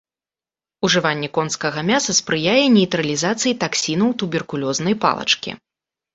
[0.87, 5.49] Ужыванне конскага мяса спрыяе нейтралізацыі таксінаў туберкулёзнай палачкі.